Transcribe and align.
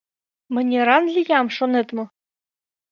Мынеран 0.53 1.03
лиям, 1.15 1.47
шонет 1.55 1.87
мо? 1.97 2.05